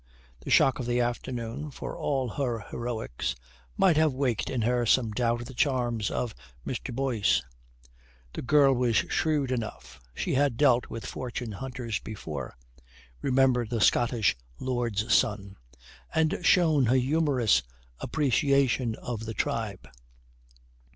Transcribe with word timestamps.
The 0.39 0.49
shock 0.49 0.79
of 0.79 0.87
the 0.87 0.99
afternoon, 0.99 1.69
for 1.69 1.95
all 1.95 2.29
her 2.29 2.61
heroics, 2.71 3.35
might 3.77 3.97
have 3.97 4.15
waked 4.15 4.49
in 4.49 4.63
her 4.63 4.83
some 4.83 5.11
doubt 5.11 5.41
of 5.41 5.45
the 5.47 5.53
charms 5.53 6.09
of 6.09 6.33
Mr. 6.65 6.91
Boyce. 6.91 7.43
The 8.33 8.41
girl 8.41 8.73
was 8.73 8.95
shrewd 8.95 9.51
enough. 9.51 10.01
She 10.15 10.33
had 10.33 10.57
dealt 10.57 10.87
with 10.89 11.05
fortune 11.05 11.51
hunters 11.51 11.99
before 11.99 12.55
remember 13.21 13.67
the 13.67 13.79
Scottish 13.79 14.35
lord's 14.59 15.13
son 15.13 15.57
and 16.15 16.39
shown 16.43 16.87
a 16.87 16.97
humorous 16.97 17.61
appreciation 17.99 18.95
of 18.95 19.27
the 19.27 19.35
tribe. 19.35 19.87